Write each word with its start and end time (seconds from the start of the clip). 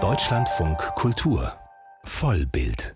Deutschlandfunk 0.00 0.78
Kultur 0.94 1.52
Vollbild 2.04 2.94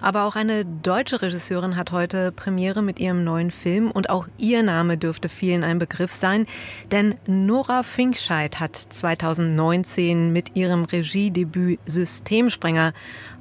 aber 0.00 0.24
auch 0.24 0.36
eine 0.36 0.64
deutsche 0.64 1.22
Regisseurin 1.22 1.74
hat 1.74 1.90
heute 1.90 2.30
Premiere 2.30 2.82
mit 2.82 3.00
ihrem 3.00 3.24
neuen 3.24 3.50
Film 3.50 3.90
und 3.90 4.08
auch 4.10 4.28
ihr 4.38 4.62
Name 4.62 4.98
dürfte 4.98 5.28
vielen 5.28 5.64
ein 5.64 5.78
Begriff 5.78 6.12
sein, 6.12 6.46
denn 6.92 7.16
Nora 7.26 7.82
Finkscheid 7.82 8.60
hat 8.60 8.76
2019 8.76 10.32
mit 10.32 10.54
ihrem 10.54 10.84
Regiedebüt 10.84 11.80
Systemsprenger 11.86 12.92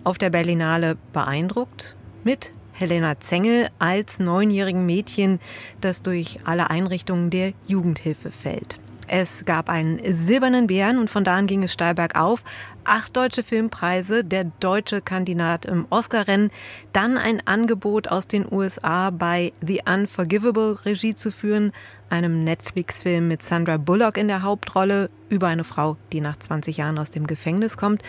auf 0.03 0.17
der 0.17 0.31
Berlinale 0.31 0.97
beeindruckt 1.13 1.97
mit 2.23 2.53
Helena 2.71 3.19
Zengel 3.19 3.67
als 3.77 4.19
neunjährigen 4.19 4.85
Mädchen, 4.85 5.39
das 5.81 6.01
durch 6.01 6.39
alle 6.45 6.69
Einrichtungen 6.69 7.29
der 7.29 7.53
Jugendhilfe 7.67 8.31
fällt. 8.31 8.79
Es 9.07 9.45
gab 9.45 9.69
einen 9.69 9.99
silbernen 10.03 10.67
Bären 10.67 10.97
und 10.97 11.09
von 11.09 11.23
da 11.23 11.35
an 11.35 11.47
ging 11.47 11.63
es 11.63 11.73
steil 11.73 11.93
bergauf. 11.93 12.43
Acht 12.83 13.15
deutsche 13.15 13.43
Filmpreise, 13.43 14.23
der 14.23 14.45
deutsche 14.59 15.01
Kandidat 15.01 15.65
im 15.65 15.85
Oscar-Rennen, 15.89 16.51
dann 16.91 17.17
ein 17.17 17.45
Angebot 17.45 18.07
aus 18.07 18.27
den 18.27 18.51
USA 18.51 19.11
bei 19.11 19.53
The 19.65 19.81
Unforgivable 19.87 20.83
Regie 20.85 21.15
zu 21.15 21.31
führen, 21.31 21.71
einem 22.09 22.43
Netflix-Film 22.43 23.27
mit 23.27 23.43
Sandra 23.43 23.77
Bullock 23.77 24.17
in 24.17 24.27
der 24.27 24.41
Hauptrolle 24.41 25.09
über 25.29 25.47
eine 25.47 25.63
Frau, 25.63 25.97
die 26.11 26.21
nach 26.21 26.37
20 26.37 26.77
Jahren 26.77 26.97
aus 26.97 27.11
dem 27.11 27.27
Gefängnis 27.27 27.77
kommt. 27.77 28.01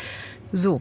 So, 0.52 0.80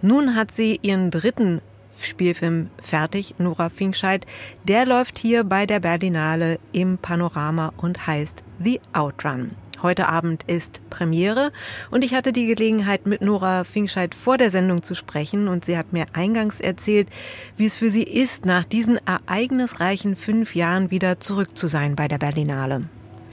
nun 0.00 0.34
hat 0.34 0.50
sie 0.50 0.80
ihren 0.82 1.10
dritten 1.10 1.60
Spielfilm 2.04 2.70
fertig, 2.82 3.34
Nora 3.38 3.68
Finkscheid. 3.68 4.26
Der 4.64 4.86
läuft 4.86 5.18
hier 5.18 5.44
bei 5.44 5.66
der 5.66 5.80
Berlinale 5.80 6.58
im 6.72 6.98
Panorama 6.98 7.72
und 7.76 8.06
heißt 8.06 8.42
The 8.58 8.80
Outrun. 8.92 9.52
Heute 9.82 10.08
Abend 10.08 10.44
ist 10.46 10.80
Premiere 10.90 11.50
und 11.90 12.04
ich 12.04 12.14
hatte 12.14 12.32
die 12.32 12.46
Gelegenheit, 12.46 13.04
mit 13.06 13.20
Nora 13.20 13.64
Finkscheid 13.64 14.14
vor 14.14 14.38
der 14.38 14.52
Sendung 14.52 14.84
zu 14.84 14.94
sprechen 14.94 15.48
und 15.48 15.64
sie 15.64 15.76
hat 15.76 15.92
mir 15.92 16.04
eingangs 16.12 16.60
erzählt, 16.60 17.08
wie 17.56 17.66
es 17.66 17.76
für 17.76 17.90
sie 17.90 18.04
ist, 18.04 18.44
nach 18.46 18.64
diesen 18.64 19.00
ereignisreichen 19.06 20.14
fünf 20.14 20.54
Jahren 20.54 20.92
wieder 20.92 21.18
zurück 21.18 21.58
zu 21.58 21.66
sein 21.66 21.96
bei 21.96 22.06
der 22.06 22.18
Berlinale. 22.18 22.84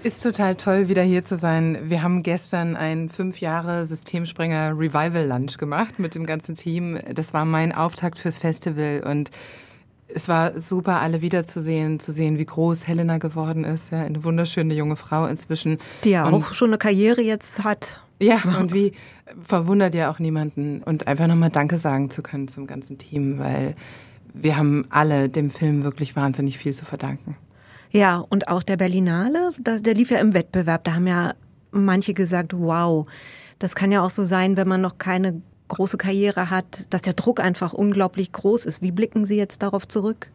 Ist 0.02 0.23
total 0.23 0.55
toll, 0.55 0.88
wieder 0.88 1.03
hier 1.03 1.23
zu 1.23 1.36
sein. 1.36 1.78
Wir 1.83 2.02
haben 2.02 2.23
gestern 2.23 2.78
ein 2.78 3.09
fünf 3.09 3.42
Jahre 3.42 3.86
Systemsprenger 3.86 4.72
Revival 4.72 5.28
Lunch 5.28 5.58
gemacht 5.58 6.00
mit 6.00 6.16
dem 6.16 6.25
ganzen 6.25 6.55
Team. 6.55 6.97
Das 7.14 7.33
war 7.33 7.44
mein 7.44 7.73
Auftakt 7.73 8.17
fürs 8.17 8.38
Festival 8.38 9.03
und 9.05 9.30
es 10.08 10.30
war 10.30 10.58
super, 10.58 11.02
alle 11.02 11.20
wiederzusehen, 11.22 12.00
zu 12.00 12.14
sehen, 12.14 12.38
wie 12.38 12.45
groß 12.45 12.88
Helena 12.88 13.17
geworden 13.17 13.66
ist. 13.66 13.92
Ja, 13.92 14.02
eine 14.02 14.23
wunderschöne 14.23 14.73
junge 14.73 14.95
Frau 14.95 15.25
inzwischen. 15.25 15.80
Die 16.05 16.11
ja 16.11 16.25
auch 16.25 16.53
schon 16.53 16.70
eine 16.70 16.77
Karriere 16.77 17.22
jetzt 17.22 17.66
hat. 17.66 18.02
Ja, 18.22 18.42
und 18.58 18.73
wie 18.73 18.94
verwundert 19.44 19.95
ja 19.95 20.09
auch 20.09 20.20
niemanden. 20.20 20.81
Und 20.81 21.08
einfach 21.08 21.27
nochmal 21.27 21.50
Danke 21.50 21.77
sagen 21.77 22.09
zu 22.09 22.22
können 22.22 22.47
zum 22.47 22.67
ganzen 22.67 22.97
Team, 22.97 23.38
weil 23.38 23.75
wir 24.33 24.55
haben 24.55 24.86
alle 24.89 25.27
dem 25.27 25.50
Film 25.50 25.83
wirklich 25.83 26.16
wahnsinnig 26.16 26.58
viel 26.58 26.73
zu 26.73 26.86
verdanken. 26.86 27.36
Ja, 27.92 28.23
und 28.30 28.48
auch 28.48 28.64
der 28.64 28.78
Berlinale, 28.78 29.52
der 29.58 29.94
lief 29.94 30.12
ja 30.12 30.20
im 30.20 30.34
Wettbewerb. 30.34 30.84
Da 30.84 30.94
haben 30.94 31.08
ja 31.08 31.34
manche 31.72 32.14
gesagt, 32.14 32.54
wow, 32.54 33.08
das 33.58 33.76
kann 33.76 33.92
ja 33.92 34.04
auch 34.04 34.09
so 34.09 34.23
sein, 34.23 34.58
wenn 34.58 34.68
man 34.68 34.82
noch 34.82 34.98
keine 34.98 35.42
große 35.68 35.98
Karriere 35.98 36.50
hat, 36.50 36.92
dass 36.92 37.02
der 37.02 37.14
Druck 37.14 37.40
einfach 37.40 37.73
unglaublich 37.73 38.32
groß 38.32 38.66
ist. 38.66 38.82
Wie 38.82 38.92
blicken 38.92 39.26
Sie 39.26 39.38
jetzt 39.38 39.62
darauf 39.62 39.88
zurück? 39.88 40.30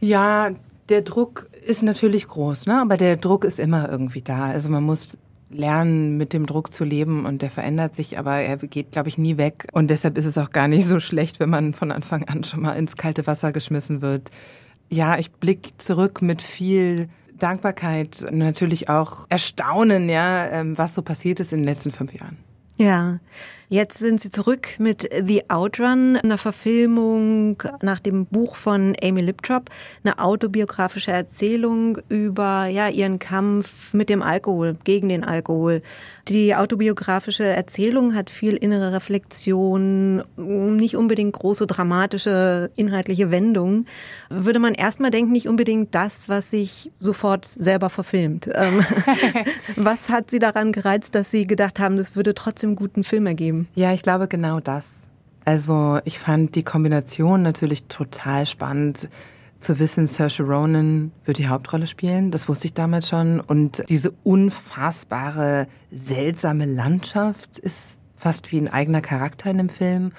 Ja, 0.00 0.50
der 0.88 1.02
Druck 1.02 1.48
ist 1.66 1.82
natürlich 1.82 2.28
groß, 2.28 2.66
ne? 2.66 2.80
aber 2.80 2.96
der 2.96 3.16
Druck 3.16 3.44
ist 3.44 3.58
immer 3.58 3.88
irgendwie 3.90 4.20
da. 4.20 4.46
Also 4.46 4.70
man 4.70 4.82
muss 4.82 5.16
lernen, 5.50 6.16
mit 6.16 6.32
dem 6.32 6.46
Druck 6.46 6.72
zu 6.72 6.84
leben 6.84 7.24
und 7.26 7.40
der 7.40 7.50
verändert 7.50 7.94
sich, 7.94 8.18
aber 8.18 8.36
er 8.36 8.56
geht, 8.56 8.92
glaube 8.92 9.08
ich, 9.08 9.18
nie 9.18 9.36
weg. 9.36 9.66
Und 9.72 9.90
deshalb 9.90 10.18
ist 10.18 10.24
es 10.26 10.36
auch 10.36 10.50
gar 10.50 10.68
nicht 10.68 10.86
so 10.86 11.00
schlecht, 11.00 11.40
wenn 11.40 11.50
man 11.50 11.74
von 11.74 11.92
Anfang 11.92 12.24
an 12.24 12.44
schon 12.44 12.60
mal 12.60 12.72
ins 12.72 12.96
kalte 12.96 13.26
Wasser 13.26 13.52
geschmissen 13.52 14.02
wird 14.02 14.30
ja, 14.90 15.18
ich 15.18 15.32
blicke 15.32 15.76
zurück 15.78 16.22
mit 16.22 16.42
viel 16.42 17.08
Dankbarkeit, 17.38 18.26
natürlich 18.30 18.88
auch 18.88 19.26
Erstaunen, 19.28 20.08
ja, 20.08 20.46
ähm, 20.48 20.78
was 20.78 20.94
so 20.94 21.02
passiert 21.02 21.40
ist 21.40 21.52
in 21.52 21.60
den 21.60 21.64
letzten 21.66 21.90
fünf 21.90 22.14
Jahren. 22.14 22.38
Ja, 22.78 23.20
Jetzt 23.74 23.98
sind 23.98 24.20
Sie 24.20 24.30
zurück 24.30 24.68
mit 24.78 25.08
The 25.26 25.48
Outrun, 25.48 26.16
einer 26.16 26.36
Verfilmung 26.36 27.60
nach 27.82 27.98
dem 27.98 28.26
Buch 28.26 28.56
von 28.56 28.94
Amy 29.02 29.22
Liptrop, 29.22 29.70
eine 30.04 30.18
autobiografische 30.18 31.10
Erzählung 31.10 31.98
über 32.08 32.66
ja, 32.66 32.88
ihren 32.88 33.18
Kampf 33.18 33.94
mit 33.94 34.10
dem 34.10 34.22
Alkohol, 34.22 34.76
gegen 34.84 35.08
den 35.08 35.24
Alkohol. 35.24 35.82
Die 36.28 36.54
autobiografische 36.54 37.44
Erzählung 37.44 38.14
hat 38.14 38.28
viel 38.28 38.54
innere 38.54 38.92
Reflexion, 38.92 40.22
nicht 40.84 40.96
unbedingt 40.96 41.32
große 41.32 41.66
dramatische 41.66 42.70
inhaltliche 42.76 43.30
Wendungen. 43.30 43.86
Würde 44.28 44.58
man 44.58 44.74
erstmal 44.74 45.10
denken, 45.10 45.32
nicht 45.32 45.48
unbedingt 45.48 45.94
das, 45.94 46.28
was 46.28 46.50
sich 46.50 46.92
sofort 46.98 47.46
selber 47.46 47.88
verfilmt. 47.88 48.50
Ähm, 48.52 48.84
was 49.76 50.10
hat 50.10 50.30
Sie 50.30 50.38
daran 50.38 50.72
gereizt, 50.72 51.14
dass 51.14 51.30
Sie 51.30 51.46
gedacht 51.46 51.80
haben, 51.80 51.96
das 51.96 52.14
würde 52.14 52.34
trotzdem 52.34 52.76
guten 52.76 53.02
Film 53.02 53.26
ergeben? 53.26 53.66
Ja, 53.74 53.94
ich 53.94 54.02
glaube 54.02 54.28
genau 54.28 54.60
das. 54.60 55.08
Also 55.46 55.98
ich 56.04 56.18
fand 56.18 56.54
die 56.54 56.62
Kombination 56.62 57.42
natürlich 57.42 57.84
total 57.84 58.44
spannend 58.46 59.08
zu 59.58 59.78
wissen, 59.78 60.06
Saoirse 60.06 60.42
Ronan 60.42 61.10
wird 61.24 61.38
die 61.38 61.48
Hauptrolle 61.48 61.86
spielen. 61.86 62.30
Das 62.30 62.48
wusste 62.48 62.66
ich 62.66 62.74
damals 62.74 63.08
schon. 63.08 63.40
Und 63.40 63.82
diese 63.88 64.12
unfassbare, 64.22 65.66
seltsame 65.90 66.66
Landschaft 66.66 67.58
ist 67.60 67.98
fast 68.24 68.52
wie 68.52 68.58
ein 68.58 68.68
eigener 68.68 69.00
Charakter 69.00 69.50
in 69.50 69.58
dem 69.58 69.68
Film. 69.68 70.12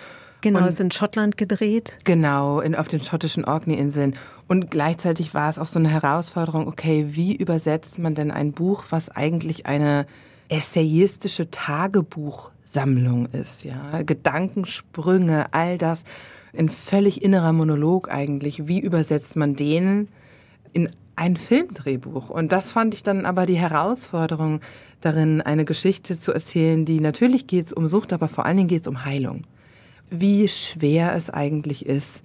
Genau, 0.46 0.60
und, 0.60 0.68
ist 0.68 0.80
in 0.80 0.92
Schottland 0.92 1.38
gedreht. 1.38 1.98
Genau, 2.04 2.60
in, 2.60 2.76
auf 2.76 2.88
den 2.88 3.04
schottischen 3.04 3.46
Orkney-Inseln. 3.46 4.14
Und 4.48 4.70
gleichzeitig 4.70 5.34
war 5.34 5.50
es 5.50 5.58
auch 5.58 5.66
so 5.66 5.80
eine 5.80 5.90
Herausforderung, 5.90 6.68
okay, 6.68 7.08
wie 7.10 7.36
übersetzt 7.36 7.98
man 7.98 8.14
denn 8.14 8.30
ein 8.30 8.52
Buch, 8.52 8.86
was 8.92 9.10
eigentlich 9.10 9.66
eine 9.66 10.06
essayistische 10.48 11.50
Tagebuchsammlung 11.50 13.26
ist, 13.32 13.64
ja, 13.64 14.04
Gedankensprünge, 14.04 15.52
all 15.52 15.80
das, 15.80 16.04
ein 16.56 16.70
völlig 16.70 17.24
innerer 17.24 17.52
Monolog 17.52 18.12
eigentlich. 18.12 18.68
Wie 18.68 18.80
übersetzt 18.80 19.36
man 19.36 19.56
den 19.56 20.10
in 20.74 20.92
ein 21.16 21.38
Filmdrehbuch? 21.38 22.30
Und 22.30 22.52
das 22.52 22.70
fand 22.70 22.94
ich 22.94 23.02
dann 23.02 23.26
aber 23.26 23.48
die 23.48 23.58
Herausforderung 23.58 24.62
darin, 25.02 25.42
eine 25.42 25.66
Geschichte 25.66 26.20
zu 26.20 26.34
erzählen, 26.34 26.86
die 26.86 27.00
natürlich 27.00 27.48
geht 27.48 27.66
es 27.66 27.74
um 27.74 27.88
Sucht, 27.88 28.14
aber 28.14 28.28
vor 28.28 28.46
allen 28.46 28.58
Dingen 28.58 28.70
geht 28.70 28.84
es 28.84 28.88
um 28.88 29.06
Heilung. 29.06 29.42
Wie 30.10 30.48
schwer 30.48 31.16
es 31.16 31.30
eigentlich 31.30 31.86
ist, 31.86 32.24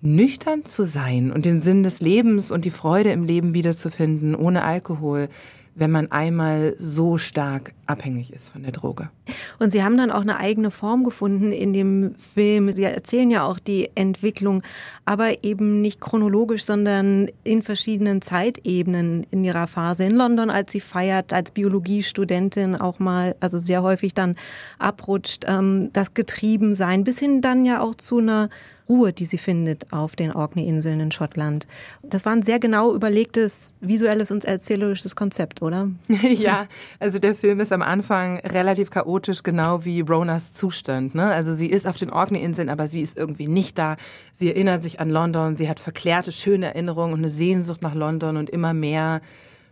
nüchtern 0.00 0.64
zu 0.64 0.84
sein 0.84 1.32
und 1.32 1.44
den 1.44 1.60
Sinn 1.60 1.82
des 1.82 2.00
Lebens 2.00 2.50
und 2.50 2.64
die 2.64 2.70
Freude 2.70 3.10
im 3.10 3.24
Leben 3.24 3.54
wiederzufinden, 3.54 4.34
ohne 4.34 4.62
Alkohol, 4.62 5.28
wenn 5.74 5.90
man 5.90 6.10
einmal 6.12 6.76
so 6.78 7.18
stark 7.18 7.72
abhängig 7.86 8.32
ist 8.32 8.48
von 8.48 8.62
der 8.62 8.72
Droge. 8.72 9.10
Und 9.58 9.70
Sie 9.70 9.82
haben 9.82 9.96
dann 9.96 10.10
auch 10.10 10.20
eine 10.20 10.36
eigene 10.38 10.70
Form 10.70 11.04
gefunden 11.04 11.52
in 11.52 11.72
dem 11.72 12.14
Film. 12.16 12.70
Sie 12.72 12.82
erzählen 12.82 13.30
ja 13.30 13.44
auch 13.44 13.58
die 13.58 13.90
Entwicklung, 13.94 14.62
aber 15.04 15.44
eben 15.44 15.80
nicht 15.80 16.00
chronologisch, 16.00 16.64
sondern 16.64 17.28
in 17.44 17.62
verschiedenen 17.62 18.22
Zeitebenen 18.22 19.26
in 19.30 19.44
ihrer 19.44 19.66
Phase. 19.66 20.04
In 20.04 20.14
London, 20.14 20.50
als 20.50 20.72
sie 20.72 20.80
feiert, 20.80 21.32
als 21.32 21.50
Biologiestudentin 21.50 22.76
auch 22.76 22.98
mal, 22.98 23.36
also 23.40 23.58
sehr 23.58 23.82
häufig 23.82 24.14
dann 24.14 24.36
abrutscht, 24.78 25.44
ähm, 25.48 25.90
das 25.92 26.14
Getriebensein, 26.14 27.04
bis 27.04 27.18
hin 27.18 27.40
dann 27.40 27.64
ja 27.64 27.80
auch 27.80 27.94
zu 27.94 28.18
einer 28.18 28.48
Ruhe, 28.88 29.12
die 29.12 29.24
sie 29.24 29.38
findet 29.38 29.92
auf 29.92 30.14
den 30.14 30.32
Orkney-Inseln 30.32 31.00
in 31.00 31.10
Schottland. 31.10 31.66
Das 32.02 32.24
war 32.24 32.32
ein 32.32 32.42
sehr 32.42 32.58
genau 32.58 32.94
überlegtes 32.94 33.74
visuelles 33.80 34.30
und 34.30 34.44
erzählerisches 34.44 35.16
Konzept, 35.16 35.60
oder? 35.62 35.90
ja, 36.08 36.66
also 37.00 37.18
der 37.18 37.34
Film 37.34 37.60
ist 37.60 37.72
am 37.76 37.82
Anfang 37.82 38.38
relativ 38.38 38.90
chaotisch, 38.90 39.42
genau 39.42 39.84
wie 39.84 40.00
Ronas 40.00 40.52
Zustand. 40.52 41.14
Ne? 41.14 41.26
Also 41.26 41.52
sie 41.52 41.66
ist 41.66 41.86
auf 41.86 41.98
den 41.98 42.10
Orkney-Inseln, 42.10 42.68
aber 42.70 42.86
sie 42.88 43.02
ist 43.02 43.16
irgendwie 43.16 43.46
nicht 43.46 43.78
da. 43.78 43.96
Sie 44.32 44.48
erinnert 44.48 44.82
sich 44.82 44.98
an 44.98 45.10
London, 45.10 45.56
sie 45.56 45.68
hat 45.68 45.78
verklärte, 45.78 46.32
schöne 46.32 46.66
Erinnerungen 46.66 47.12
und 47.12 47.20
eine 47.20 47.28
Sehnsucht 47.28 47.82
nach 47.82 47.94
London 47.94 48.36
und 48.36 48.50
immer 48.50 48.72
mehr 48.72 49.20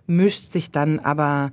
mischt 0.07 0.53
sich 0.53 0.71
dann 0.71 0.99
aber 0.99 1.51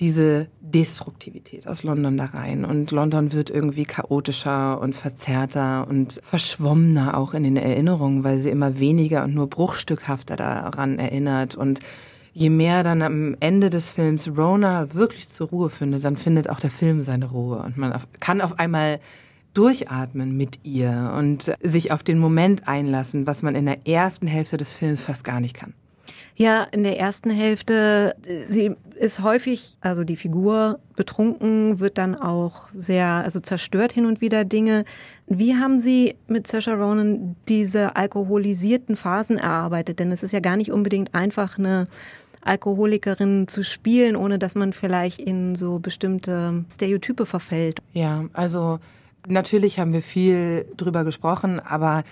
diese 0.00 0.48
Destruktivität 0.60 1.66
aus 1.66 1.84
London 1.84 2.16
da 2.16 2.26
rein. 2.26 2.64
Und 2.64 2.90
London 2.90 3.32
wird 3.32 3.48
irgendwie 3.48 3.84
chaotischer 3.84 4.80
und 4.80 4.94
verzerrter 4.94 5.86
und 5.88 6.20
verschwommener 6.22 7.16
auch 7.16 7.32
in 7.32 7.44
den 7.44 7.56
Erinnerungen, 7.56 8.24
weil 8.24 8.38
sie 8.38 8.50
immer 8.50 8.78
weniger 8.78 9.24
und 9.24 9.34
nur 9.34 9.48
bruchstückhafter 9.48 10.36
daran 10.36 10.98
erinnert. 10.98 11.54
Und 11.54 11.80
je 12.34 12.50
mehr 12.50 12.82
dann 12.82 13.00
am 13.00 13.36
Ende 13.40 13.70
des 13.70 13.88
Films 13.88 14.28
Rona 14.36 14.92
wirklich 14.92 15.28
zur 15.28 15.48
Ruhe 15.48 15.70
findet, 15.70 16.04
dann 16.04 16.16
findet 16.16 16.50
auch 16.50 16.58
der 16.58 16.70
Film 16.70 17.00
seine 17.00 17.26
Ruhe. 17.26 17.58
Und 17.58 17.78
man 17.78 17.96
kann 18.20 18.40
auf 18.40 18.58
einmal 18.58 18.98
durchatmen 19.54 20.36
mit 20.36 20.58
ihr 20.64 21.14
und 21.16 21.54
sich 21.62 21.92
auf 21.92 22.02
den 22.02 22.18
Moment 22.18 22.66
einlassen, 22.66 23.26
was 23.26 23.42
man 23.42 23.54
in 23.54 23.66
der 23.66 23.86
ersten 23.86 24.26
Hälfte 24.26 24.56
des 24.56 24.72
Films 24.72 25.00
fast 25.00 25.22
gar 25.22 25.40
nicht 25.40 25.54
kann. 25.54 25.74
Ja, 26.36 26.64
in 26.64 26.82
der 26.82 26.98
ersten 26.98 27.30
Hälfte, 27.30 28.16
sie 28.48 28.74
ist 28.96 29.22
häufig, 29.22 29.76
also 29.80 30.02
die 30.02 30.16
Figur 30.16 30.80
betrunken, 30.96 31.78
wird 31.78 31.96
dann 31.96 32.16
auch 32.16 32.68
sehr, 32.74 33.06
also 33.06 33.38
zerstört 33.38 33.92
hin 33.92 34.04
und 34.04 34.20
wieder 34.20 34.44
Dinge. 34.44 34.84
Wie 35.28 35.54
haben 35.54 35.78
Sie 35.78 36.16
mit 36.26 36.48
Saoirse 36.48 36.72
Ronan 36.72 37.36
diese 37.48 37.94
alkoholisierten 37.94 38.96
Phasen 38.96 39.38
erarbeitet? 39.38 40.00
Denn 40.00 40.10
es 40.10 40.24
ist 40.24 40.32
ja 40.32 40.40
gar 40.40 40.56
nicht 40.56 40.72
unbedingt 40.72 41.14
einfach 41.14 41.56
eine 41.56 41.86
Alkoholikerin 42.44 43.48
zu 43.48 43.64
spielen, 43.64 44.16
ohne 44.16 44.38
dass 44.38 44.54
man 44.54 44.72
vielleicht 44.72 45.18
in 45.18 45.54
so 45.54 45.78
bestimmte 45.78 46.64
Stereotype 46.72 47.26
verfällt. 47.26 47.80
Ja, 47.92 48.24
also 48.32 48.78
natürlich 49.26 49.78
haben 49.78 49.92
wir 49.92 50.02
viel 50.02 50.66
drüber 50.76 51.04
gesprochen, 51.04 51.60
aber 51.60 52.04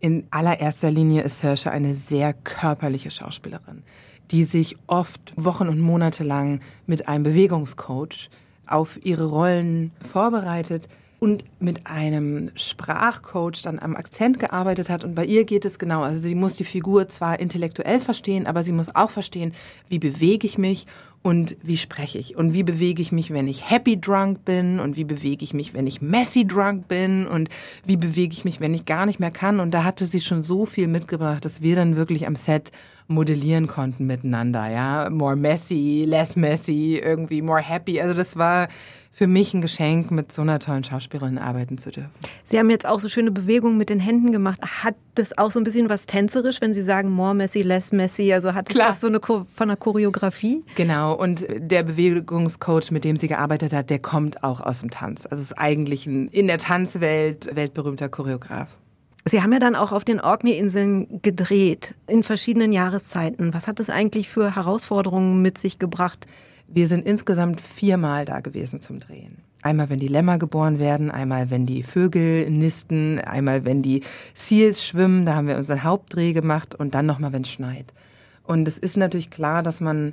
in 0.00 0.26
allererster 0.30 0.90
Linie 0.90 1.22
ist 1.22 1.38
Saoirse 1.38 1.70
eine 1.70 1.94
sehr 1.94 2.34
körperliche 2.34 3.10
Schauspielerin, 3.10 3.82
die 4.30 4.44
sich 4.44 4.76
oft 4.86 5.32
Wochen 5.36 5.68
und 5.68 5.80
Monate 5.80 6.24
lang 6.24 6.60
mit 6.86 7.08
einem 7.08 7.24
Bewegungscoach 7.24 8.28
auf 8.66 8.98
ihre 9.04 9.26
Rollen 9.26 9.92
vorbereitet 10.02 10.88
und 11.24 11.42
mit 11.58 11.86
einem 11.86 12.50
Sprachcoach 12.54 13.62
dann 13.62 13.78
am 13.78 13.96
Akzent 13.96 14.38
gearbeitet 14.38 14.90
hat. 14.90 15.04
Und 15.04 15.14
bei 15.14 15.24
ihr 15.24 15.44
geht 15.44 15.64
es 15.64 15.78
genau. 15.78 16.02
Also 16.02 16.20
sie 16.20 16.34
muss 16.34 16.52
die 16.52 16.66
Figur 16.66 17.08
zwar 17.08 17.40
intellektuell 17.40 17.98
verstehen, 17.98 18.46
aber 18.46 18.62
sie 18.62 18.72
muss 18.72 18.94
auch 18.94 19.08
verstehen, 19.08 19.54
wie 19.88 19.98
bewege 19.98 20.46
ich 20.46 20.58
mich 20.58 20.84
und 21.22 21.56
wie 21.62 21.78
spreche 21.78 22.18
ich 22.18 22.36
und 22.36 22.52
wie 22.52 22.62
bewege 22.62 23.00
ich 23.00 23.10
mich, 23.10 23.30
wenn 23.30 23.48
ich 23.48 23.70
happy 23.70 23.98
drunk 23.98 24.44
bin 24.44 24.80
und 24.80 24.98
wie 24.98 25.04
bewege 25.04 25.42
ich 25.42 25.54
mich, 25.54 25.72
wenn 25.72 25.86
ich 25.86 26.02
messy 26.02 26.46
drunk 26.46 26.88
bin 26.88 27.26
und 27.26 27.48
wie 27.86 27.96
bewege 27.96 28.34
ich 28.34 28.44
mich, 28.44 28.60
wenn 28.60 28.74
ich 28.74 28.84
gar 28.84 29.06
nicht 29.06 29.18
mehr 29.18 29.30
kann. 29.30 29.60
Und 29.60 29.72
da 29.72 29.82
hatte 29.82 30.04
sie 30.04 30.20
schon 30.20 30.42
so 30.42 30.66
viel 30.66 30.88
mitgebracht, 30.88 31.46
dass 31.46 31.62
wir 31.62 31.74
dann 31.74 31.96
wirklich 31.96 32.26
am 32.26 32.36
Set 32.36 32.70
modellieren 33.06 33.66
konnten 33.66 34.06
miteinander, 34.06 34.68
ja. 34.70 35.08
More 35.10 35.36
messy, 35.36 36.04
less 36.06 36.36
messy, 36.36 37.00
irgendwie 37.02 37.42
more 37.42 37.60
happy. 37.60 38.00
Also 38.00 38.14
das 38.14 38.36
war 38.36 38.68
für 39.14 39.28
mich 39.28 39.54
ein 39.54 39.60
Geschenk, 39.60 40.10
mit 40.10 40.32
so 40.32 40.42
einer 40.42 40.58
tollen 40.58 40.82
Schauspielerin 40.82 41.38
arbeiten 41.38 41.78
zu 41.78 41.92
dürfen. 41.92 42.10
Sie 42.42 42.58
haben 42.58 42.68
jetzt 42.68 42.84
auch 42.84 42.98
so 42.98 43.08
schöne 43.08 43.30
Bewegungen 43.30 43.78
mit 43.78 43.88
den 43.88 44.00
Händen 44.00 44.32
gemacht. 44.32 44.60
Hat 44.60 44.96
das 45.14 45.38
auch 45.38 45.52
so 45.52 45.60
ein 45.60 45.64
bisschen 45.64 45.88
was 45.88 46.06
tänzerisch, 46.06 46.60
wenn 46.60 46.74
Sie 46.74 46.82
sagen 46.82 47.10
more 47.10 47.32
messy, 47.32 47.62
less 47.62 47.92
messy? 47.92 48.32
Also 48.32 48.54
hat 48.54 48.76
das 48.76 49.00
so 49.00 49.06
eine 49.06 49.20
von 49.20 49.68
der 49.68 49.76
Choreografie? 49.76 50.64
Genau. 50.74 51.14
Und 51.14 51.46
der 51.56 51.84
Bewegungscoach, 51.84 52.90
mit 52.90 53.04
dem 53.04 53.16
sie 53.16 53.28
gearbeitet 53.28 53.72
hat, 53.72 53.88
der 53.88 54.00
kommt 54.00 54.42
auch 54.42 54.60
aus 54.60 54.80
dem 54.80 54.90
Tanz. 54.90 55.26
Also 55.26 55.42
ist 55.42 55.58
eigentlich 55.58 56.06
ein 56.06 56.26
in 56.28 56.48
der 56.48 56.58
Tanzwelt 56.58 57.54
weltberühmter 57.54 58.08
Choreograf. 58.08 58.78
Sie 59.26 59.42
haben 59.42 59.52
ja 59.54 59.58
dann 59.58 59.74
auch 59.74 59.92
auf 59.92 60.04
den 60.04 60.20
Orkney-Inseln 60.20 61.22
gedreht, 61.22 61.94
in 62.06 62.22
verschiedenen 62.22 62.72
Jahreszeiten. 62.72 63.54
Was 63.54 63.66
hat 63.66 63.78
das 63.78 63.88
eigentlich 63.88 64.28
für 64.28 64.54
Herausforderungen 64.54 65.40
mit 65.40 65.56
sich 65.56 65.78
gebracht? 65.78 66.26
Wir 66.68 66.88
sind 66.88 67.06
insgesamt 67.06 67.60
viermal 67.60 68.26
da 68.26 68.40
gewesen 68.40 68.82
zum 68.82 69.00
Drehen. 69.00 69.38
Einmal, 69.62 69.88
wenn 69.88 69.98
die 69.98 70.08
Lämmer 70.08 70.36
geboren 70.36 70.78
werden, 70.78 71.10
einmal, 71.10 71.48
wenn 71.48 71.64
die 71.64 71.82
Vögel 71.82 72.50
nisten, 72.50 73.18
einmal, 73.18 73.64
wenn 73.64 73.80
die 73.80 74.02
Seals 74.34 74.84
schwimmen, 74.84 75.24
da 75.24 75.36
haben 75.36 75.48
wir 75.48 75.56
unseren 75.56 75.84
Hauptdreh 75.84 76.34
gemacht 76.34 76.74
und 76.74 76.94
dann 76.94 77.06
nochmal, 77.06 77.32
wenn 77.32 77.42
es 77.42 77.50
schneit. 77.50 77.94
Und 78.42 78.68
es 78.68 78.76
ist 78.76 78.98
natürlich 78.98 79.30
klar, 79.30 79.62
dass 79.62 79.80
man 79.80 80.12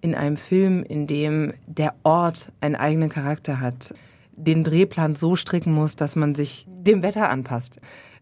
in 0.00 0.16
einem 0.16 0.36
Film, 0.36 0.82
in 0.82 1.06
dem 1.06 1.52
der 1.68 1.94
Ort 2.02 2.50
einen 2.60 2.74
eigenen 2.74 3.10
Charakter 3.10 3.60
hat, 3.60 3.94
den 4.32 4.64
Drehplan 4.64 5.14
so 5.14 5.36
stricken 5.36 5.72
muss, 5.72 5.94
dass 5.94 6.16
man 6.16 6.34
sich 6.34 6.66
dem 6.66 7.02
Wetter 7.02 7.28
anpasst. 7.28 7.78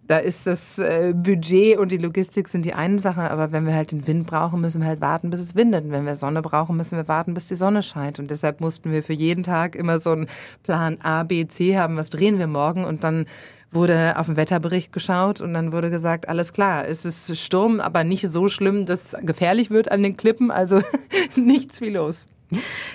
Da 0.09 0.17
ist 0.17 0.47
das 0.47 0.79
äh, 0.79 1.13
Budget 1.15 1.77
und 1.77 1.93
die 1.93 1.99
Logistik 1.99 2.49
sind 2.49 2.65
die 2.65 2.73
eine 2.73 2.99
Sache, 2.99 3.31
aber 3.31 3.53
wenn 3.53 3.67
wir 3.67 3.75
halt 3.75 3.93
den 3.93 4.07
Wind 4.07 4.27
brauchen, 4.27 4.63
müssen 4.63 4.81
wir 4.81 4.89
halt 4.89 5.03
warten, 5.03 5.29
bis 5.29 5.39
es 5.39 5.55
windet. 5.55 5.85
Und 5.85 5.91
wenn 5.91 6.07
wir 6.07 6.15
Sonne 6.15 6.41
brauchen, 6.41 6.79
müssen 6.79 6.97
wir 6.97 7.07
warten, 7.09 7.35
bis 7.35 7.49
die 7.49 7.57
Sonne 7.57 7.83
scheint. 7.83 8.19
Und 8.19 8.31
deshalb 8.31 8.63
mussten 8.63 8.91
wir 8.91 9.03
für 9.03 9.13
jeden 9.13 9.43
Tag 9.43 9.77
immer 9.77 9.99
so 9.99 10.13
einen 10.13 10.27
Plan 10.63 10.97
A, 11.03 11.25
B, 11.25 11.47
C 11.47 11.77
haben. 11.77 11.97
Was 11.97 12.09
drehen 12.09 12.39
wir 12.39 12.47
morgen? 12.47 12.87
Und 12.87 13.05
dann 13.05 13.27
wurde 13.71 14.19
auf 14.19 14.27
den 14.27 14.37
Wetterbericht 14.39 14.95
geschaut 14.95 15.43
und 15.43 15.53
dann 15.53 15.73
wurde 15.73 15.91
gesagt, 15.91 16.27
alles 16.27 16.55
klar, 16.55 16.89
es 16.89 17.05
ist 17.05 17.37
Sturm, 17.37 17.79
aber 17.81 18.03
nicht 18.03 18.33
so 18.33 18.49
schlimm, 18.49 18.87
dass 18.87 19.13
es 19.13 19.27
gefährlich 19.27 19.69
wird 19.69 19.91
an 19.91 20.03
den 20.03 20.17
Klippen. 20.17 20.51
Also 20.51 20.81
nichts 21.37 21.83
wie 21.83 21.91
los. 21.91 22.29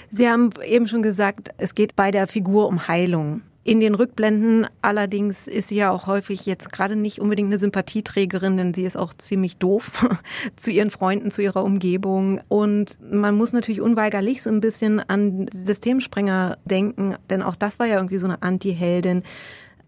Sie 0.09 0.27
haben 0.27 0.50
eben 0.66 0.88
schon 0.88 1.04
gesagt, 1.04 1.51
es 1.57 1.75
geht 1.75 1.95
bei 1.95 2.09
der 2.09 2.25
Figur 2.25 2.68
um 2.68 2.88
Heilung. 2.88 3.42
In 3.65 3.80
den 3.80 3.95
Rückblenden 3.95 4.68
allerdings 4.81 5.48
ist 5.48 5.69
sie 5.69 5.77
ja 5.77 5.89
auch 5.89 6.06
häufig 6.06 6.45
jetzt 6.45 6.69
gerade 6.74 6.98
nicht 6.98 7.19
unbedingt 7.19 7.48
eine 7.48 7.57
Sympathieträgerin, 7.57 8.57
denn 8.57 8.74
sie 8.74 8.83
ist 8.83 8.98
auch 8.98 9.13
ziemlich 9.13 9.56
doof 9.56 10.06
zu 10.57 10.69
ihren 10.69 10.92
Freunden, 10.92 11.31
zu 11.31 11.42
ihrer 11.42 11.63
Umgebung. 11.63 12.42
Und 12.50 12.98
man 13.10 13.38
muss 13.38 13.54
natürlich 13.54 13.80
unweigerlich 13.80 14.42
so 14.42 14.50
ein 14.50 14.60
bisschen 14.60 15.00
an 15.00 15.45
Systemsprenger 15.50 16.57
denken, 16.65 17.15
denn 17.30 17.42
auch 17.42 17.56
das 17.56 17.80
war 17.80 17.88
ja 17.88 17.95
irgendwie 17.95 18.18
so 18.18 18.27
eine 18.27 18.42
Anti-Heldin. 18.42 19.24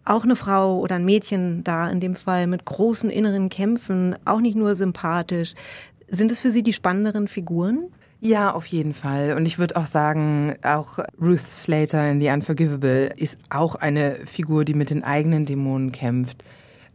Auch 0.06 0.24
eine 0.24 0.38
Frau 0.38 0.80
oder 0.80 0.95
ein 0.95 1.06
Mädchen 1.06 1.66
da 1.66 1.89
in 1.89 2.00
dem 2.00 2.16
Fall 2.16 2.48
mit 2.48 2.63
großen 2.63 3.10
inneren 3.10 3.50
Kämpfen, 3.50 4.16
auch 4.24 4.39
nicht 4.39 4.56
nur 4.56 4.75
sympathisch. 4.75 5.54
Sind 6.07 6.31
es 6.31 6.39
für 6.39 6.51
Sie 6.51 6.63
die 6.63 6.74
spannenderen 6.74 7.28
Figuren? 7.28 7.89
Ja, 8.25 8.56
auf 8.56 8.66
jeden 8.66 8.95
Fall. 8.95 9.33
Und 9.33 9.45
ich 9.45 9.60
würde 9.60 9.75
auch 9.75 9.86
sagen, 9.86 10.56
auch 10.63 10.98
Ruth 11.22 11.42
Slater 11.42 12.10
in 12.10 12.19
The 12.19 12.30
Unforgivable 12.30 13.13
ist 13.16 13.38
auch 13.51 13.75
eine 13.75 14.16
Figur, 14.25 14.66
die 14.66 14.74
mit 14.74 14.89
den 14.89 15.04
eigenen 15.04 15.45
Dämonen 15.45 15.92
kämpft. 15.92 16.44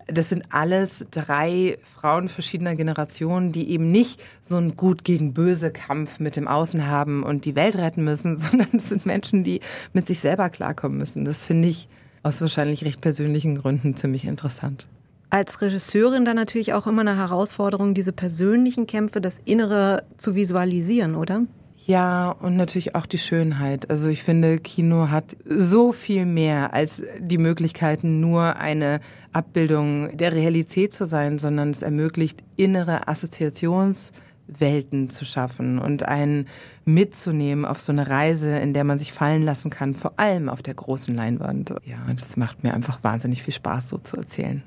Das 0.08 0.30
sind 0.30 0.46
alles 0.50 1.06
drei 1.12 1.78
Frauen 1.94 2.28
verschiedener 2.28 2.74
Generationen, 2.74 3.52
die 3.52 3.70
eben 3.70 3.92
nicht 3.92 4.20
so 4.40 4.56
einen 4.56 4.74
gut 4.74 5.04
gegen 5.04 5.32
böse 5.32 5.70
Kampf 5.70 6.18
mit 6.18 6.34
dem 6.34 6.48
Außen 6.48 6.88
haben 6.88 7.22
und 7.22 7.44
die 7.44 7.54
Welt 7.54 7.76
retten 7.76 8.02
müssen, 8.02 8.36
sondern 8.38 8.70
es 8.72 8.88
sind 8.88 9.06
Menschen, 9.06 9.44
die 9.44 9.60
mit 9.92 10.08
sich 10.08 10.18
selber 10.18 10.50
klarkommen 10.50 10.98
müssen. 10.98 11.24
Das 11.24 11.44
finde 11.44 11.68
ich 11.68 11.86
aus 12.24 12.40
wahrscheinlich 12.40 12.84
recht 12.84 13.00
persönlichen 13.00 13.54
Gründen 13.54 13.94
ziemlich 13.94 14.24
interessant 14.24 14.88
als 15.30 15.62
Regisseurin 15.62 16.24
dann 16.24 16.36
natürlich 16.36 16.74
auch 16.74 16.86
immer 16.86 17.02
eine 17.02 17.16
Herausforderung, 17.16 17.94
diese 17.94 18.12
persönlichen 18.12 18.86
Kämpfe, 18.86 19.20
das 19.20 19.40
Innere 19.44 20.02
zu 20.16 20.34
visualisieren, 20.34 21.14
oder? 21.14 21.42
Ja, 21.86 22.32
und 22.32 22.56
natürlich 22.56 22.94
auch 22.94 23.06
die 23.06 23.18
Schönheit. 23.18 23.88
Also 23.88 24.10
ich 24.10 24.22
finde, 24.22 24.58
Kino 24.58 25.08
hat 25.08 25.36
so 25.46 25.92
viel 25.92 26.26
mehr 26.26 26.74
als 26.74 27.02
die 27.18 27.38
Möglichkeiten, 27.38 28.20
nur 28.20 28.56
eine 28.56 29.00
Abbildung 29.32 30.14
der 30.16 30.34
Realität 30.34 30.92
zu 30.92 31.06
sein, 31.06 31.38
sondern 31.38 31.70
es 31.70 31.80
ermöglicht 31.80 32.42
innere 32.56 33.08
Assoziations- 33.08 34.12
Welten 34.58 35.10
zu 35.10 35.24
schaffen 35.24 35.78
und 35.78 36.04
einen 36.04 36.46
mitzunehmen 36.84 37.64
auf 37.64 37.80
so 37.80 37.92
eine 37.92 38.08
Reise, 38.08 38.56
in 38.58 38.72
der 38.72 38.84
man 38.84 38.98
sich 38.98 39.12
fallen 39.12 39.42
lassen 39.42 39.70
kann, 39.70 39.94
vor 39.94 40.14
allem 40.16 40.48
auf 40.48 40.62
der 40.62 40.74
großen 40.74 41.14
Leinwand. 41.14 41.70
Ja, 41.84 41.98
das 42.18 42.36
macht 42.36 42.64
mir 42.64 42.74
einfach 42.74 42.98
wahnsinnig 43.02 43.42
viel 43.42 43.54
Spaß, 43.54 43.88
so 43.90 43.98
zu 43.98 44.16
erzählen. 44.16 44.62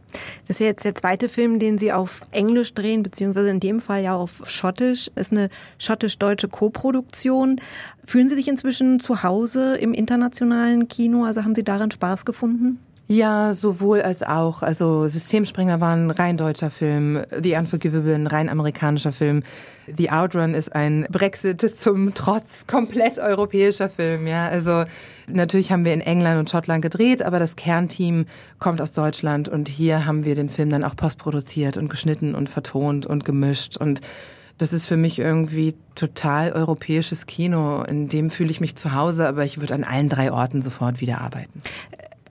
Das 0.47 0.59
ist 0.59 0.65
jetzt 0.65 0.85
der 0.85 0.95
zweite 0.95 1.27
Film, 1.27 1.59
den 1.59 1.77
Sie 1.77 1.91
auf 1.91 2.21
Englisch 2.31 2.73
drehen, 2.73 3.03
beziehungsweise 3.03 3.49
in 3.49 3.59
dem 3.59 3.79
Fall 3.79 4.03
ja 4.03 4.15
auf 4.15 4.43
Schottisch. 4.45 5.11
Das 5.15 5.27
ist 5.27 5.31
eine 5.31 5.49
schottisch-deutsche 5.79 6.47
Koproduktion. 6.47 7.59
Fühlen 8.05 8.29
Sie 8.29 8.35
sich 8.35 8.47
inzwischen 8.47 8.99
zu 8.99 9.23
Hause 9.23 9.75
im 9.75 9.93
internationalen 9.93 10.87
Kino? 10.87 11.25
Also 11.25 11.43
haben 11.43 11.55
Sie 11.55 11.63
daran 11.63 11.91
Spaß 11.91 12.25
gefunden? 12.25 12.79
Ja, 13.13 13.53
sowohl 13.53 14.01
als 14.01 14.23
auch. 14.23 14.63
Also 14.63 15.07
Systemspringer 15.07 15.79
war 15.79 15.95
ein 15.95 16.09
rein 16.09 16.35
deutscher 16.35 16.71
Film, 16.71 17.23
The 17.43 17.55
Unforgivable 17.57 18.15
ein 18.15 18.25
rein 18.25 18.49
amerikanischer 18.49 19.13
Film. 19.13 19.43
The 19.85 20.09
Outrun 20.09 20.55
ist 20.55 20.73
ein 20.73 21.05
Brexit 21.11 21.61
zum 21.61 22.15
Trotz 22.15 22.65
komplett 22.65 23.19
europäischer 23.19 23.87
Film. 23.87 24.25
Ja, 24.25 24.47
also 24.47 24.85
natürlich 25.27 25.71
haben 25.71 25.85
wir 25.85 25.93
in 25.93 26.01
England 26.01 26.39
und 26.39 26.49
Schottland 26.49 26.81
gedreht, 26.81 27.21
aber 27.21 27.37
das 27.37 27.55
Kernteam 27.55 28.25
kommt 28.57 28.81
aus 28.81 28.93
Deutschland 28.93 29.47
und 29.47 29.67
hier 29.67 30.07
haben 30.07 30.25
wir 30.25 30.33
den 30.33 30.49
Film 30.49 30.71
dann 30.71 30.83
auch 30.83 30.95
postproduziert 30.95 31.77
und 31.77 31.89
geschnitten 31.89 32.33
und 32.33 32.49
vertont 32.49 33.05
und 33.05 33.25
gemischt 33.25 33.77
und 33.77 34.01
das 34.59 34.71
ist 34.71 34.85
für 34.85 34.97
mich 34.97 35.19
irgendwie 35.19 35.75
total 35.95 36.51
europäisches 36.51 37.25
Kino. 37.25 37.81
In 37.83 38.07
dem 38.07 38.29
fühle 38.29 38.51
ich 38.51 38.61
mich 38.61 38.75
zu 38.75 38.93
Hause, 38.93 39.27
aber 39.27 39.43
ich 39.43 39.59
würde 39.59 39.73
an 39.73 39.83
allen 39.83 40.09
drei 40.09 40.31
Orten 40.31 40.61
sofort 40.61 41.01
wieder 41.01 41.21
arbeiten. 41.21 41.61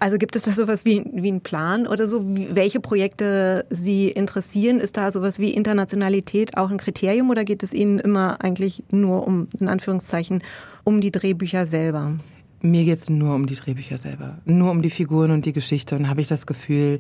Also 0.03 0.19
gibt 0.19 0.35
es 0.35 0.43
da 0.43 0.51
sowas 0.51 0.85
wie, 0.85 1.05
wie 1.13 1.29
einen 1.29 1.43
Plan 1.43 1.87
oder 1.87 2.09
so, 2.09 2.25
welche 2.25 2.81
Projekte 2.81 3.65
Sie 3.71 4.09
interessieren? 4.09 4.81
Ist 4.81 4.97
da 4.97 5.13
sowas 5.13 5.39
wie 5.39 5.55
Internationalität 5.55 6.57
auch 6.57 6.73
ein 6.73 6.79
Kriterium 6.79 7.31
oder 7.31 7.45
geht 7.45 7.63
es 7.63 7.73
Ihnen 7.73 8.01
immer 8.01 8.43
eigentlich 8.43 8.83
nur 8.91 9.25
um, 9.25 9.47
in 9.61 9.69
Anführungszeichen, 9.69 10.43
um 10.83 11.01
die 11.01 11.13
Drehbücher 11.13 11.69
selber? 11.69 12.17
Mir 12.63 12.83
geht 12.83 13.01
es 13.01 13.11
nur 13.11 13.33
um 13.37 13.47
die 13.47 13.55
Drehbücher 13.55 13.97
selber, 13.97 14.39
nur 14.45 14.73
um 14.73 14.83
die 14.83 14.91
Figuren 14.91 15.31
und 15.31 15.47
die 15.47 15.53
Geschichte 15.53 15.95
und 15.95 16.09
habe 16.09 16.21
ich 16.21 16.27
das 16.27 16.49
Gefühl, 16.49 16.99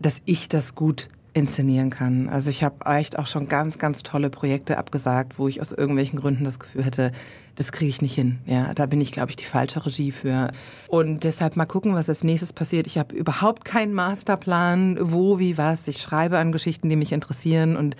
dass 0.00 0.20
ich 0.24 0.48
das 0.48 0.74
gut 0.74 1.10
inszenieren 1.34 1.90
kann. 1.90 2.28
Also 2.28 2.50
ich 2.50 2.62
habe 2.62 2.84
echt 2.84 3.18
auch 3.18 3.26
schon 3.26 3.48
ganz, 3.48 3.78
ganz 3.78 4.02
tolle 4.02 4.30
Projekte 4.30 4.78
abgesagt, 4.78 5.38
wo 5.38 5.48
ich 5.48 5.60
aus 5.60 5.72
irgendwelchen 5.72 6.18
Gründen 6.18 6.44
das 6.44 6.58
Gefühl 6.58 6.84
hätte, 6.84 7.12
das 7.54 7.72
kriege 7.72 7.88
ich 7.88 8.02
nicht 8.02 8.14
hin. 8.14 8.38
Ja, 8.46 8.72
da 8.74 8.86
bin 8.86 9.00
ich, 9.00 9.12
glaube 9.12 9.30
ich, 9.30 9.36
die 9.36 9.44
falsche 9.44 9.84
Regie 9.84 10.12
für. 10.12 10.50
Und 10.88 11.24
deshalb 11.24 11.56
mal 11.56 11.66
gucken, 11.66 11.94
was 11.94 12.08
als 12.08 12.24
nächstes 12.24 12.52
passiert. 12.52 12.86
Ich 12.86 12.98
habe 12.98 13.14
überhaupt 13.14 13.64
keinen 13.64 13.94
Masterplan, 13.94 14.98
wo, 15.00 15.38
wie, 15.38 15.58
was. 15.58 15.88
Ich 15.88 16.00
schreibe 16.00 16.38
an 16.38 16.52
Geschichten, 16.52 16.88
die 16.88 16.96
mich 16.96 17.12
interessieren 17.12 17.76
und 17.76 17.96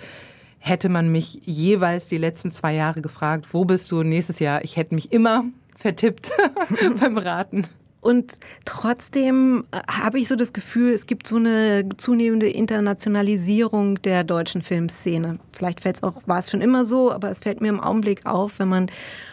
hätte 0.59 0.89
man 0.89 1.11
mich 1.11 1.41
jeweils 1.43 2.07
die 2.07 2.17
letzten 2.17 2.49
zwei 2.49 2.73
Jahre 2.73 3.01
gefragt, 3.01 3.53
wo 3.53 3.65
bist 3.65 3.91
du 3.91 4.01
nächstes 4.03 4.39
Jahr? 4.39 4.63
Ich 4.63 4.77
hätte 4.77 4.95
mich 4.95 5.11
immer 5.11 5.43
vertippt 5.75 6.31
beim 6.99 7.17
Raten. 7.17 7.67
Und 8.03 8.37
trotzdem 8.65 9.63
äh, 9.71 9.79
habe 9.89 10.19
ich 10.19 10.27
so 10.27 10.35
das 10.35 10.51
Gefühl, 10.51 10.91
es 10.91 11.07
gibt 11.07 11.25
so 11.25 11.37
eine 11.37 11.87
zunehmende 11.95 12.49
Internationalisierung 12.49 14.01
der 14.01 14.25
deutschen 14.25 14.61
Filmszene. 14.61 15.39
Vielleicht 15.53 15.79
fällt 15.79 15.95
es 15.95 16.03
auch, 16.03 16.15
war 16.25 16.39
es 16.39 16.51
schon 16.51 16.59
immer 16.59 16.83
so, 16.83 17.13
aber 17.13 17.31
es 17.31 17.39
fällt 17.39 17.61
mir 17.61 17.69
im 17.69 17.79
Augenblick 17.79 18.25
auf, 18.25 18.59
wenn 18.59 18.67
man 18.67 18.87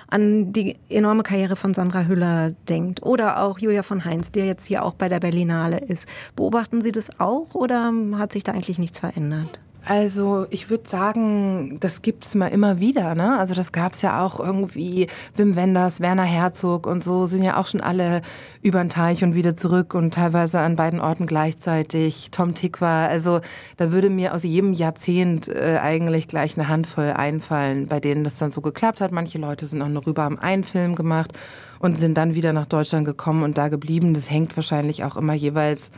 an 0.09 0.53
die 0.53 0.77
enorme 0.89 1.25
Karriere 1.25 1.57
von 1.57 1.75
Sandra 1.75 2.05
Hüller 2.05 2.53
denkt 2.69 3.03
oder 3.03 3.43
auch 3.43 3.59
Julia 3.59 3.83
von 3.83 4.05
Heinz, 4.05 4.31
der 4.31 4.47
jetzt 4.47 4.67
hier 4.67 4.85
auch 4.85 4.95
bei 4.95 5.09
der 5.09 5.19
Berlinale 5.19 5.79
ist. 5.79 6.09
Beobachten 6.37 6.81
Sie 6.81 6.93
das 6.93 7.19
auch 7.19 7.55
oder 7.55 7.93
hat 8.19 8.33
sich 8.33 8.45
da 8.45 8.53
eigentlich 8.53 8.79
nichts 8.79 9.01
verändert? 9.01 9.61
Also 9.85 10.47
ich 10.51 10.69
würde 10.69 10.89
sagen, 10.89 11.79
das 11.81 12.03
gibt's 12.03 12.35
mal 12.35 12.49
immer 12.49 12.81
wieder. 12.81 13.15
Ne? 13.15 13.39
Also 13.39 13.55
das 13.55 13.73
gab's 13.73 14.03
ja 14.03 14.25
auch 14.25 14.39
irgendwie. 14.39 15.07
Wim 15.35 15.57
Wenders, 15.57 16.01
Werner 16.01 16.25
Herzog 16.25 16.87
und 16.87 17.03
so 17.03 17.27
sind 17.27 17.43
ja 17.43 17.57
auch 17.57 17.67
schon 17.67 17.81
alle 17.81 18.21
über 18.63 18.81
den 18.81 18.91
Teich 18.91 19.25
und 19.25 19.35
wieder 19.35 19.57
zurück 19.57 19.95
und 19.95 20.13
teilweise 20.15 20.61
an 20.61 20.77
beiden 20.77 21.01
Orten 21.01 21.27
gleichzeitig. 21.27 22.31
Tom 22.31 22.55
Tick 22.55 22.81
war, 22.81 23.09
also 23.09 23.41
da 23.79 23.91
würde 23.91 24.11
mir 24.11 24.35
aus 24.35 24.43
jedem 24.43 24.75
Jahrzehnt 24.75 25.49
äh, 25.49 25.79
eigentlich 25.83 26.29
gleich 26.29 26.59
eine 26.59 26.69
Handvoll 26.69 27.13
einfallen, 27.13 27.87
bei 27.87 28.01
denen 28.01 28.23
das 28.23 28.39
dann 28.39 28.53
so 28.53 28.61
geklappt 28.61 29.01
hat. 29.01 29.13
Manche 29.13 29.39
Leute 29.39 29.67
sind 29.67 29.81
auch 29.81 29.89
nur 29.89 30.07
rüber, 30.07 30.25
haben 30.25 30.39
einen 30.39 30.65
Film 30.65 30.95
gemacht 30.95 31.33
und 31.79 31.97
sind 31.97 32.19
dann 32.19 32.35
wieder 32.35 32.53
nach 32.53 32.67
Deutschland 32.67 33.07
gekommen 33.07 33.43
und 33.43 33.57
da 33.57 33.69
geblieben. 33.69 34.13
Das 34.13 34.31
hängt 34.31 34.55
wahrscheinlich 34.57 35.05
auch 35.05 35.17
immer 35.17 35.35
jeweils 35.35 35.91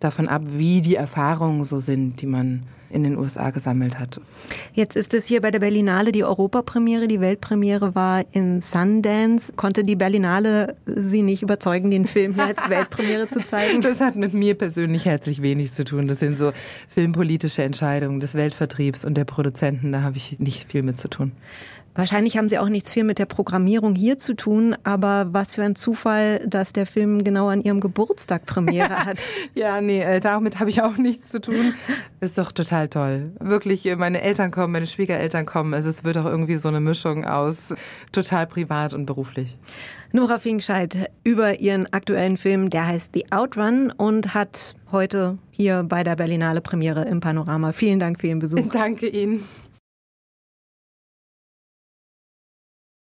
davon 0.00 0.28
ab, 0.28 0.42
wie 0.50 0.80
die 0.80 0.94
Erfahrungen 0.94 1.64
so 1.64 1.80
sind, 1.80 2.20
die 2.20 2.26
man 2.26 2.62
in 2.90 3.04
den 3.04 3.18
USA 3.18 3.50
gesammelt 3.50 3.98
hat. 3.98 4.20
Jetzt 4.72 4.96
ist 4.96 5.12
es 5.14 5.26
hier 5.26 5.40
bei 5.40 5.50
der 5.50 5.58
Berlinale 5.58 6.12
die 6.12 6.24
Europapremiere, 6.24 7.08
die 7.08 7.20
Weltpremiere 7.20 7.94
war 7.94 8.24
in 8.32 8.60
Sundance. 8.60 9.52
Konnte 9.54 9.84
die 9.84 9.96
Berlinale 9.96 10.76
Sie 10.86 11.22
nicht 11.22 11.42
überzeugen, 11.42 11.90
den 11.90 12.06
Film 12.06 12.34
hier 12.34 12.46
als 12.46 12.66
Weltpremiere 12.68 13.28
zu 13.28 13.40
zeigen? 13.44 13.82
Das 13.82 14.00
hat 14.00 14.16
mit 14.16 14.32
mir 14.32 14.54
persönlich 14.54 15.04
herzlich 15.04 15.42
wenig 15.42 15.72
zu 15.72 15.84
tun. 15.84 16.08
Das 16.08 16.20
sind 16.20 16.38
so 16.38 16.52
filmpolitische 16.88 17.62
Entscheidungen 17.62 18.20
des 18.20 18.34
Weltvertriebs 18.34 19.04
und 19.04 19.16
der 19.16 19.24
Produzenten. 19.24 19.92
Da 19.92 20.02
habe 20.02 20.16
ich 20.16 20.38
nicht 20.38 20.70
viel 20.70 20.82
mit 20.82 20.98
zu 20.98 21.08
tun. 21.08 21.32
Wahrscheinlich 21.94 22.36
haben 22.36 22.48
Sie 22.48 22.58
auch 22.58 22.68
nichts 22.68 22.92
viel 22.92 23.02
mit 23.02 23.18
der 23.18 23.26
Programmierung 23.26 23.94
hier 23.96 24.18
zu 24.18 24.34
tun, 24.34 24.76
aber 24.84 25.28
was 25.32 25.54
für 25.54 25.64
ein 25.64 25.74
Zufall, 25.74 26.38
dass 26.46 26.72
der 26.72 26.86
Film 26.86 27.24
genau 27.24 27.48
an 27.48 27.60
Ihrem 27.60 27.80
Geburtstag 27.80 28.46
Premiere 28.46 28.90
hat. 29.04 29.18
ja, 29.54 29.80
nee, 29.80 30.02
äh, 30.02 30.20
damit 30.20 30.60
habe 30.60 30.70
ich 30.70 30.82
auch 30.82 30.96
nichts 30.96 31.30
zu 31.30 31.40
tun. 31.40 31.74
Ist 32.20 32.38
doch 32.38 32.52
total 32.52 32.88
toll. 32.88 33.32
Wirklich, 33.40 33.84
äh, 33.86 33.96
meine 33.96 34.20
Eltern 34.22 34.50
kommen, 34.50 34.72
meine 34.72 34.86
Schwiegereltern 34.86 35.44
kommen. 35.44 35.74
Also 35.74 35.88
es 35.90 36.04
wird 36.04 36.18
auch 36.18 36.26
irgendwie 36.26 36.56
so 36.56 36.68
eine 36.68 36.80
Mischung 36.80 37.24
aus 37.24 37.74
total 38.12 38.46
privat 38.46 38.94
und 38.94 39.06
beruflich. 39.06 39.56
Nora 40.12 40.38
Finkscheid 40.38 41.10
über 41.22 41.60
ihren 41.60 41.92
aktuellen 41.92 42.36
Film, 42.36 42.70
der 42.70 42.86
heißt 42.86 43.10
The 43.12 43.26
Outrun 43.30 43.90
und 43.90 44.34
hat 44.34 44.74
heute 44.90 45.36
hier 45.50 45.82
bei 45.82 46.02
der 46.02 46.16
Berlinale 46.16 46.60
Premiere 46.60 47.04
im 47.04 47.20
Panorama. 47.20 47.72
Vielen 47.72 47.98
Dank 47.98 48.20
für 48.20 48.28
Ihren 48.28 48.38
Besuch. 48.38 48.70
Danke 48.72 49.06
Ihnen. 49.08 49.44